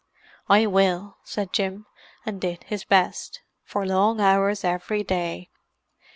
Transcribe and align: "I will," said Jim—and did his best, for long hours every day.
"I 0.49 0.65
will," 0.65 1.17
said 1.23 1.53
Jim—and 1.53 2.41
did 2.41 2.63
his 2.63 2.83
best, 2.83 3.41
for 3.63 3.85
long 3.85 4.19
hours 4.19 4.63
every 4.63 5.03
day. 5.03 5.51